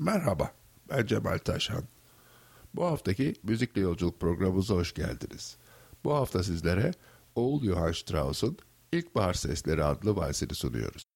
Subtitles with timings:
[0.00, 0.52] Merhaba,
[0.88, 1.84] ben Cemal Taşhan.
[2.74, 5.56] Bu haftaki Müzikle Yolculuk programımıza hoş geldiniz.
[6.04, 6.92] Bu hafta sizlere
[7.34, 8.58] Oğul Johann Strauss'un
[8.92, 11.09] İlkbahar Sesleri adlı valsini sunuyoruz.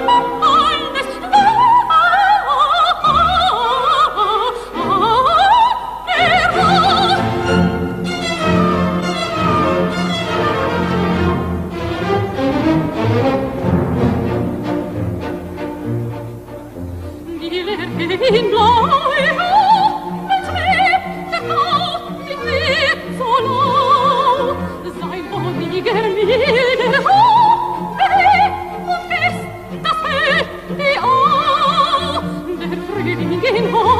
[0.00, 0.37] Thank you.
[32.98, 33.97] 这是人民公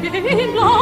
[0.00, 0.54] 别运